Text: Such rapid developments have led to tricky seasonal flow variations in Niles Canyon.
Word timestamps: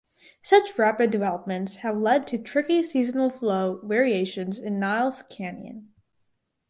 Such 0.41 0.79
rapid 0.79 1.11
developments 1.11 1.75
have 1.85 1.95
led 1.95 2.25
to 2.29 2.39
tricky 2.39 2.81
seasonal 2.81 3.29
flow 3.29 3.79
variations 3.83 4.57
in 4.57 4.79
Niles 4.79 5.21
Canyon. 5.29 5.93